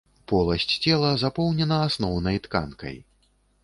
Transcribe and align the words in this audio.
Поласць 0.29 0.77
цела 0.85 1.11
запоўнена 1.25 1.79
асноўнай 1.91 2.45
тканкай. 2.49 2.95